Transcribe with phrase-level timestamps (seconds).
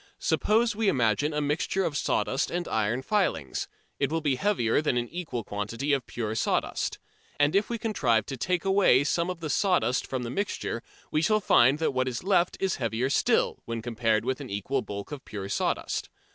[0.17, 3.67] Suppose we imagine a mixture of sawdust and iron filings:
[3.99, 6.97] it will be heavier than an equal quantity of pure sawdust.
[7.39, 11.21] And if we contrive to take away some of the sawdust from the mixture we
[11.21, 15.11] shall find that what is left is heavier still, when compared with an equal bulk
[15.11, 16.09] of pure sawdust.